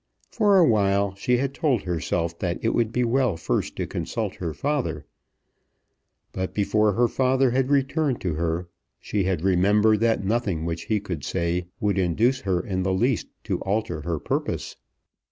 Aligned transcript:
For 0.31 0.57
a 0.57 0.65
while 0.65 1.13
she 1.13 1.37
had 1.37 1.53
told 1.53 1.83
herself 1.83 2.39
that 2.39 2.57
it 2.63 2.69
would 2.73 2.91
be 2.91 3.03
well 3.03 3.37
first 3.37 3.75
to 3.75 3.85
consult 3.85 4.33
her 4.37 4.51
father; 4.51 5.05
but 6.31 6.55
before 6.55 6.93
her 6.93 7.07
father 7.07 7.51
had 7.51 7.69
returned 7.69 8.19
to 8.21 8.33
her 8.33 8.67
she 8.99 9.25
had 9.25 9.43
remembered 9.43 9.99
that 9.99 10.23
nothing 10.25 10.65
which 10.65 10.85
he 10.85 10.99
could 10.99 11.23
say 11.23 11.67
would 11.79 11.99
induce 11.99 12.39
her 12.41 12.59
in 12.65 12.81
the 12.81 12.93
least 12.93 13.27
to 13.43 13.59
alter 13.59 14.01
her 14.01 14.17
purpose. 14.17 14.75